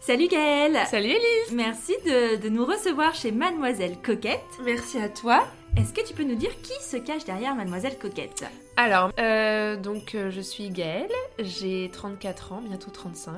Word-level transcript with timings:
Salut 0.00 0.28
Gaëlle 0.28 0.78
Salut 0.86 1.10
Elise 1.10 1.52
Merci 1.52 1.92
de, 2.04 2.36
de 2.36 2.48
nous 2.48 2.64
recevoir 2.64 3.14
chez 3.14 3.30
Mademoiselle 3.30 3.96
Coquette. 4.02 4.40
Merci 4.64 4.98
à 4.98 5.08
toi 5.08 5.46
Est-ce 5.76 5.92
que 5.92 6.06
tu 6.06 6.14
peux 6.14 6.24
nous 6.24 6.34
dire 6.34 6.50
qui 6.62 6.74
se 6.82 6.96
cache 6.96 7.24
derrière 7.24 7.54
Mademoiselle 7.54 7.98
Coquette? 7.98 8.44
Alors, 8.76 9.10
euh, 9.18 9.76
donc 9.76 10.14
euh, 10.14 10.30
je 10.30 10.40
suis 10.40 10.70
Gaëlle, 10.70 11.10
j'ai 11.38 11.90
34 11.92 12.52
ans, 12.52 12.62
bientôt 12.62 12.90
35. 12.90 13.36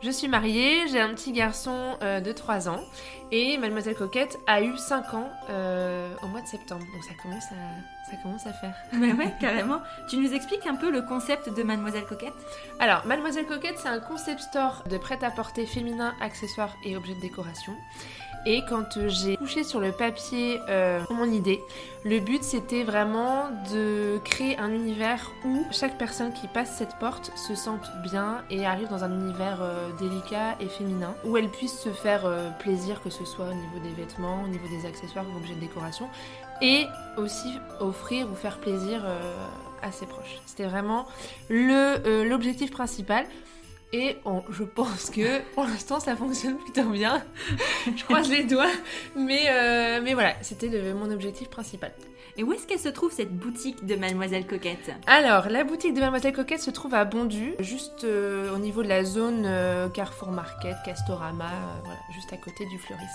Je 0.00 0.10
suis 0.10 0.28
mariée, 0.28 0.86
j'ai 0.88 1.00
un 1.00 1.12
petit 1.12 1.32
garçon 1.32 1.98
euh, 2.02 2.20
de 2.20 2.32
3 2.32 2.68
ans 2.68 2.80
et 3.32 3.58
Mademoiselle 3.58 3.96
Coquette 3.96 4.38
a 4.46 4.62
eu 4.62 4.76
5 4.78 5.14
ans 5.14 5.28
au 6.22 6.26
mois 6.28 6.40
de 6.40 6.46
septembre. 6.46 6.84
Donc 6.92 7.04
ça 7.04 7.14
commence 7.22 7.44
à, 7.50 7.99
ça 8.10 8.16
commence 8.16 8.46
à 8.46 8.52
faire. 8.52 8.74
Mais 8.92 9.12
ouais, 9.12 9.34
carrément. 9.40 9.80
Tu 10.08 10.16
nous 10.16 10.32
expliques 10.32 10.66
un 10.66 10.74
peu 10.74 10.90
le 10.90 11.02
concept 11.02 11.54
de 11.54 11.62
Mademoiselle 11.62 12.04
Coquette? 12.04 12.34
Alors, 12.78 13.06
Mademoiselle 13.06 13.46
Coquette, 13.46 13.78
c'est 13.78 13.88
un 13.88 14.00
concept 14.00 14.40
store 14.40 14.84
de 14.88 14.98
prêt-à-porter 14.98 15.66
féminin, 15.66 16.14
accessoires 16.20 16.74
et 16.84 16.96
objets 16.96 17.14
de 17.14 17.20
décoration. 17.20 17.72
Et 18.46 18.62
quand 18.68 18.96
euh, 18.96 19.08
j'ai 19.08 19.36
couché 19.36 19.64
sur 19.64 19.80
le 19.80 19.92
papier 19.92 20.60
euh, 20.70 21.00
mon 21.10 21.30
idée, 21.30 21.60
le 22.02 22.18
but 22.18 22.42
c'était 22.42 22.82
vraiment 22.82 23.50
de 23.70 24.18
créer 24.24 24.58
un 24.58 24.72
univers 24.72 25.30
où 25.44 25.66
chaque 25.70 25.98
personne 25.98 26.32
qui 26.32 26.48
passe 26.48 26.74
cette 26.74 26.96
porte 26.96 27.30
se 27.36 27.54
sente 27.54 27.90
bien 28.02 28.42
et 28.48 28.64
arrive 28.64 28.88
dans 28.88 29.04
un 29.04 29.12
univers 29.12 29.58
euh, 29.60 29.90
délicat 29.98 30.56
et 30.60 30.66
féminin, 30.66 31.14
où 31.26 31.36
elle 31.36 31.50
puisse 31.50 31.78
se 31.78 31.90
faire 31.90 32.24
euh, 32.24 32.48
plaisir, 32.58 33.02
que 33.02 33.10
ce 33.10 33.26
soit 33.26 33.48
au 33.48 33.54
niveau 33.54 33.78
des 33.82 33.90
vêtements, 33.90 34.42
au 34.42 34.48
niveau 34.48 34.66
des 34.68 34.86
accessoires 34.86 35.26
ou 35.30 35.36
objets 35.36 35.54
de 35.54 35.60
décoration, 35.60 36.08
et 36.62 36.86
aussi 37.18 37.58
ou 38.10 38.34
faire 38.34 38.58
plaisir 38.58 39.02
euh, 39.04 39.46
à 39.82 39.92
ses 39.92 40.06
proches. 40.06 40.40
C'était 40.46 40.64
vraiment 40.64 41.06
euh, 41.50 42.24
l'objectif 42.24 42.70
principal. 42.70 43.24
Et 43.92 44.18
on- 44.24 44.44
je 44.50 44.62
pense 44.62 45.10
que 45.10 45.40
pour 45.54 45.64
l'instant 45.64 45.98
ça 45.98 46.14
fonctionne 46.16 46.56
plutôt 46.58 46.88
bien. 46.90 47.22
je 47.96 48.04
croise 48.04 48.30
les 48.30 48.44
doigts. 48.44 48.70
Mais, 49.16 49.46
euh, 49.50 50.00
mais 50.02 50.14
voilà, 50.14 50.34
c'était 50.42 50.68
mon 50.92 51.10
objectif 51.10 51.48
principal. 51.50 51.92
Et 52.36 52.44
où 52.44 52.52
est-ce 52.52 52.66
qu'elle 52.66 52.78
se 52.78 52.88
trouve 52.88 53.12
cette 53.12 53.36
boutique 53.36 53.84
de 53.84 53.96
Mademoiselle 53.96 54.46
Coquette? 54.46 54.92
Alors, 55.08 55.48
la 55.48 55.64
boutique 55.64 55.92
de 55.94 56.00
Mademoiselle 56.00 56.32
Coquette 56.32 56.60
se 56.62 56.70
trouve 56.70 56.94
à 56.94 57.04
Bondu, 57.04 57.54
juste 57.58 58.04
euh, 58.04 58.54
au 58.54 58.58
niveau 58.58 58.84
de 58.84 58.88
la 58.88 59.02
zone 59.04 59.42
euh, 59.44 59.88
Carrefour 59.88 60.30
Market, 60.30 60.76
Castorama, 60.84 61.50
voilà, 61.84 61.98
juste 62.14 62.32
à 62.32 62.36
côté 62.36 62.64
du 62.66 62.78
fleuriste. 62.78 63.10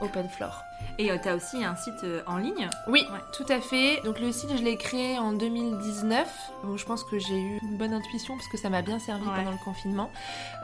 Open 0.00 0.28
Floor. 0.28 0.62
Et 0.98 1.08
tu 1.08 1.20
t'as 1.22 1.34
aussi 1.36 1.64
un 1.64 1.74
site 1.76 2.04
en 2.26 2.36
ligne? 2.36 2.68
Oui, 2.88 3.04
Ouais. 3.12 3.18
tout 3.32 3.46
à 3.48 3.60
fait. 3.60 4.00
Donc 4.04 4.18
le 4.20 4.30
site, 4.32 4.50
je 4.56 4.62
l'ai 4.62 4.76
créé 4.76 5.18
en 5.18 5.32
2019. 5.32 6.28
Bon, 6.64 6.76
je 6.76 6.84
pense 6.84 7.04
que 7.04 7.18
j'ai 7.18 7.38
eu 7.40 7.58
une 7.62 7.76
bonne 7.78 7.92
intuition 7.92 8.36
parce 8.36 8.48
que 8.48 8.56
ça 8.58 8.68
m'a 8.70 8.82
bien 8.82 8.98
servi 8.98 9.24
Ouais. 9.26 9.34
pendant 9.36 9.50
le 9.52 9.64
confinement. 9.64 10.07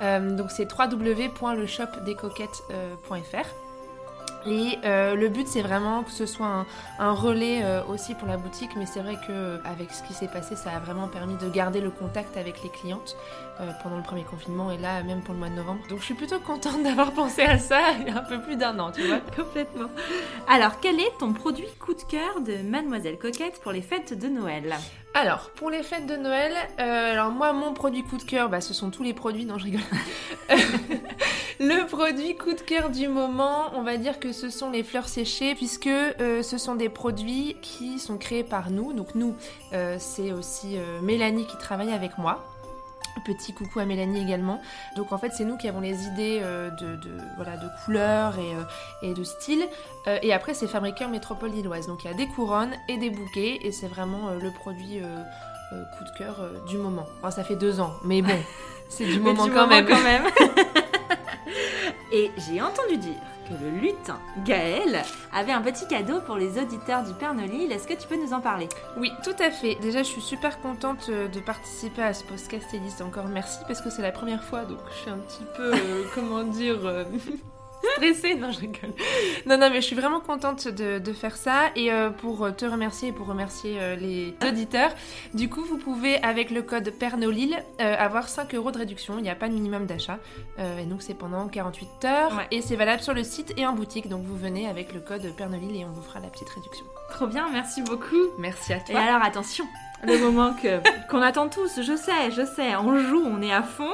Euh, 0.03 0.37
donc 0.37 0.51
c'est 0.51 0.69
www.leshopdescoquettes.fr. 0.71 3.64
Et 4.47 4.79
euh, 4.85 5.15
le 5.15 5.29
but, 5.29 5.49
c'est 5.49 5.63
vraiment 5.63 6.03
que 6.03 6.11
ce 6.11 6.27
soit 6.27 6.47
un, 6.47 6.67
un 6.99 7.13
relais 7.13 7.63
euh, 7.63 7.83
aussi 7.85 8.15
pour 8.15 8.29
la 8.29 8.37
boutique, 8.37 8.71
mais 8.77 8.87
c'est 8.87 9.01
vrai 9.01 9.17
que 9.27 9.59
avec 9.65 9.91
ce 9.93 10.03
qui 10.03 10.13
s'est 10.13 10.29
passé, 10.29 10.55
ça 10.55 10.71
a 10.71 10.79
vraiment 10.79 11.09
permis 11.09 11.37
de 11.37 11.49
garder 11.49 11.81
le 11.81 11.91
contact 11.91 12.37
avec 12.37 12.63
les 12.63 12.69
clientes 12.69 13.17
euh, 13.61 13.71
pendant 13.83 13.97
le 13.97 14.03
premier 14.03 14.25
confinement 14.25 14.71
et 14.71 14.79
là 14.79 15.03
même 15.03 15.23
pour 15.23 15.33
le 15.33 15.41
mois 15.41 15.49
de 15.49 15.55
novembre. 15.55 15.81
Donc 15.89 16.01
je 16.01 16.05
suis 16.05 16.15
plutôt 16.15 16.39
contente 16.41 16.83
d'avoir 16.85 17.13
pensé 17.13 17.43
à 17.43 17.59
ça 17.59 17.81
il 18.01 18.09
y 18.09 18.11
a 18.11 18.19
un 18.19 18.23
peu 18.25 18.41
plus 18.41 18.57
d'un 18.57 18.79
an, 18.79 18.93
tu 18.93 19.07
vois. 19.07 19.21
Complètement. 19.37 19.89
Alors, 20.49 20.81
quel 20.81 21.01
est 21.01 21.13
ton 21.19 21.33
produit 21.33 21.69
coup 21.79 21.95
de 21.95 22.03
cœur 22.03 22.41
de 22.41 22.57
Mademoiselle 22.69 23.19
Coquette 23.19 23.61
pour 23.63 23.73
les 23.73 23.83
fêtes 23.83 24.19
de 24.19 24.29
Noël? 24.29 24.75
Alors, 25.15 25.51
pour 25.51 25.71
les 25.71 25.83
fêtes 25.85 26.07
de 26.07 26.17
Noël, 26.17 26.53
alors 26.77 27.31
moi, 27.31 27.53
mon 27.53 27.73
produit 27.73 28.03
coup 28.03 28.17
de 28.17 28.25
cœur, 28.25 28.49
bah, 28.49 28.61
ce 28.61 28.75
sont 28.75 28.91
tous 28.91 29.05
les 29.05 29.15
produits, 29.15 29.45
non, 29.45 29.59
je 29.59 29.65
rigole. 29.65 29.81
Le 31.65 31.87
produit 31.87 32.37
coup 32.37 32.53
de 32.53 32.61
cœur 32.61 32.91
du 32.91 33.09
moment, 33.09 33.71
on 33.75 33.83
va 33.83 33.97
dire 33.97 34.19
que 34.21 34.33
ce 34.33 34.51
sont 34.51 34.71
les 34.71 34.83
fleurs 34.83 35.09
séchées, 35.09 35.55
puisque 35.55 35.87
euh, 35.87 36.43
ce 36.43 36.59
sont 36.59 36.75
des 36.75 36.89
produits 36.89 37.57
qui 37.63 37.99
sont 37.99 38.19
créés 38.19 38.45
par 38.45 38.71
nous. 38.71 38.93
Donc 38.93 39.15
nous, 39.15 39.35
euh, 39.73 39.97
c'est 39.99 40.33
aussi 40.33 40.77
euh, 40.77 41.01
Mélanie 41.01 41.47
qui 41.47 41.57
travaille 41.57 41.93
avec 41.93 42.19
moi. 42.19 42.45
Petit 43.25 43.55
coucou 43.55 43.79
à 43.79 43.85
Mélanie 43.85 44.21
également. 44.21 44.61
Donc 44.97 45.13
en 45.13 45.19
fait, 45.19 45.31
c'est 45.37 45.45
nous 45.45 45.57
qui 45.57 45.69
avons 45.69 45.81
les 45.81 46.05
idées 46.05 46.41
de, 46.41 46.97
de- 46.97 47.17
voilà, 47.37 47.57
de 47.57 47.69
couleurs 47.85 48.35
et, 48.39 49.07
et 49.09 49.15
de 49.15 49.23
style. 49.23 49.65
Et 50.23 50.33
après, 50.33 50.53
c'est 50.53 50.67
Fabriqueur 50.67 51.09
Métropole 51.09 51.51
Lilloise. 51.51 51.87
Donc 51.87 52.03
il 52.05 52.11
y 52.11 52.11
a 52.11 52.15
des 52.17 52.27
couronnes 52.27 52.75
et 52.89 52.97
des 52.99 53.11
bouquets. 53.11 53.61
Et 53.63 53.71
c'est 53.71 53.87
vraiment 53.87 54.31
le 54.43 54.51
produit 54.51 54.99
coup 55.71 56.05
de 56.05 56.19
cœur 56.19 56.37
du 56.69 56.77
moment. 56.77 57.07
Enfin, 57.21 57.31
ça 57.31 57.45
fait 57.45 57.55
deux 57.57 57.79
ans, 57.81 57.95
mais 58.05 58.21
bon, 58.21 58.35
c'est 58.89 59.05
du 59.07 59.21
moment 59.21 59.45
du 59.45 59.51
quand 59.53 59.69
moment 59.69 59.69
même. 59.77 59.87
quand 59.87 60.03
même. 60.03 60.25
Et 62.15 62.31
j'ai 62.39 62.63
entendu 62.63 62.97
dire 62.97 63.19
que 63.49 63.55
le 63.55 63.71
lutin 63.71 64.21
Gaël 64.45 65.03
avait 65.33 65.51
un 65.51 65.61
petit 65.61 65.85
cadeau 65.89 66.21
pour 66.21 66.37
les 66.37 66.63
auditeurs 66.63 67.03
du 67.03 67.13
Père 67.13 67.35
Nolil. 67.35 67.73
Est-ce 67.73 67.89
que 67.89 67.95
tu 67.95 68.07
peux 68.07 68.15
nous 68.15 68.33
en 68.33 68.41
parler? 68.41 68.69
Oui, 68.97 69.11
tout 69.25 69.35
à 69.43 69.51
fait. 69.51 69.75
Déjà, 69.83 70.05
je 70.05 70.09
suis 70.09 70.21
super 70.21 70.61
contente 70.61 71.07
euh, 71.09 71.27
de 71.27 71.41
participer 71.41 72.03
à 72.03 72.15
ce 72.15 72.23
podcast, 72.23 72.73
Elise. 72.73 73.03
Encore 73.03 73.27
merci 73.27 73.59
parce 73.67 73.81
que 73.81 73.91
c'est 73.91 74.01
la 74.01 74.13
première 74.13 74.45
fois, 74.45 74.65
donc 74.65 74.79
je 74.91 74.95
suis 74.95 75.11
un 75.11 75.19
petit 75.19 75.43
peu, 75.57 75.75
euh, 75.75 76.05
comment 76.15 76.45
dire, 76.45 76.87
euh, 76.87 77.05
stressée. 77.95 78.35
Non, 78.35 78.51
je 78.53 78.61
rigole. 78.61 78.91
Non, 79.47 79.59
non, 79.59 79.71
mais 79.71 79.77
je 79.77 79.87
suis 79.87 79.97
vraiment 79.97 80.21
contente 80.21 80.69
de, 80.69 80.99
de 80.99 81.13
faire 81.13 81.37
ça. 81.37 81.71
Et 81.77 81.93
euh, 81.93 82.11
pour 82.11 82.55
te 82.57 82.65
remercier 82.65 83.09
et 83.09 83.13
pour 83.13 83.27
remercier 83.27 83.77
euh, 83.81 83.97
les 83.97 84.35
auditeurs, 84.47 84.91
du 85.35 85.49
coup, 85.49 85.63
vous 85.65 85.79
pouvez, 85.79 86.23
avec 86.23 86.51
le 86.51 86.63
code 86.63 86.91
PERNOLIL, 86.91 87.57
euh, 87.81 87.97
avoir 87.99 88.29
5 88.29 88.55
euros 88.55 88.71
de 88.71 88.79
réduction. 88.79 89.15
Il 89.19 89.23
n'y 89.23 89.31
a 89.31 89.35
pas 89.35 89.49
de 89.49 89.55
minimum 89.55 89.87
d'achat. 89.87 90.19
Et 90.59 90.85
donc, 90.87 91.03
c'est 91.03 91.15
pendant 91.15 91.49
48 91.49 92.05
heures. 92.05 92.37
Ouais. 92.37 92.47
Et 92.51 92.63
c'est 92.63 92.77
valable 92.77 93.03
sur 93.03 93.15
le 93.15 93.25
site 93.25 93.53
et 93.57 93.67
en 93.67 93.73
boutique. 93.73 94.09
Donc, 94.09 94.23
vous 94.25 94.37
venez 94.37 94.69
avec 94.69 94.93
le 94.93 95.01
code 95.01 95.23
PERNOLIL 95.37 95.77
et 95.77 95.85
on 95.85 95.91
vous 95.91 96.03
fera 96.03 96.21
la 96.21 96.29
petite 96.29 96.49
réduction. 96.49 96.85
Trop 97.11 97.27
bien, 97.27 97.47
merci 97.53 97.83
beaucoup. 97.83 98.17
Merci 98.39 98.73
à 98.73 98.77
Et 98.79 98.93
toi. 98.93 99.01
alors 99.01 99.23
attention, 99.23 99.65
le 100.03 100.19
moment 100.19 100.55
qu'on 101.11 101.23
attend 101.23 101.49
tous, 101.49 101.81
je 101.83 101.97
sais, 101.97 102.31
je 102.31 102.45
sais, 102.45 102.75
on 102.77 102.99
joue, 102.99 103.23
on 103.25 103.43
est 103.43 103.53
à 103.53 103.63
fond. 103.63 103.91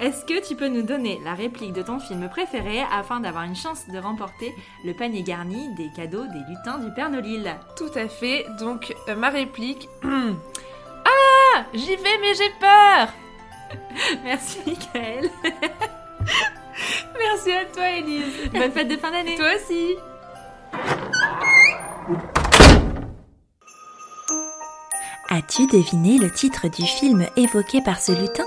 Est-ce 0.00 0.24
que 0.24 0.46
tu 0.46 0.54
peux 0.54 0.68
nous 0.68 0.82
donner 0.82 1.20
la 1.24 1.34
réplique 1.34 1.72
de 1.72 1.82
ton 1.82 1.98
film 1.98 2.28
préféré 2.28 2.82
afin 2.92 3.18
d'avoir 3.18 3.42
une 3.42 3.56
chance 3.56 3.88
de 3.88 3.98
remporter 3.98 4.54
le 4.84 4.94
panier 4.94 5.22
garni 5.24 5.74
des 5.74 5.90
cadeaux 5.90 6.24
des 6.26 6.38
lutins 6.48 6.78
du 6.78 6.92
Père 6.92 7.10
Nolil 7.10 7.56
Tout 7.76 7.90
à 7.96 8.06
fait. 8.06 8.46
Donc, 8.60 8.94
euh, 9.08 9.16
ma 9.16 9.30
réplique. 9.30 9.88
ah 10.04 11.64
J'y 11.74 11.96
vais, 11.96 12.18
mais 12.20 12.34
j'ai 12.34 12.50
peur 12.60 13.08
Merci 14.24 14.58
Michael. 14.64 15.30
Merci 17.18 17.52
à 17.52 17.64
toi, 17.64 17.90
Elise. 17.90 18.50
Bonne 18.52 18.70
fête 18.70 18.88
de 18.88 18.96
fin 18.96 19.10
d'année. 19.10 19.36
Toi 19.36 19.48
aussi. 19.56 19.96
As-tu 25.28 25.66
deviné 25.66 26.18
le 26.18 26.30
titre 26.30 26.68
du 26.68 26.86
film 26.86 27.26
évoqué 27.36 27.82
par 27.82 28.00
ce 28.00 28.12
lutin? 28.12 28.46